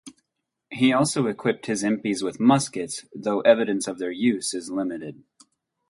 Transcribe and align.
He 0.71 0.91
also 0.91 1.27
equipped 1.27 1.67
his 1.67 1.83
impis 1.83 2.23
with 2.23 2.39
muskets, 2.39 3.05
though 3.13 3.41
evidence 3.41 3.87
of 3.87 3.99
their 3.99 4.09
use 4.09 4.51
is 4.55 4.67
limited. 4.71 5.23